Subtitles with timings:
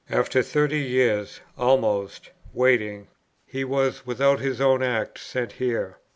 [0.09, 3.07] After thirty years' (almost) waiting,
[3.45, 5.97] he was without his own act sent here.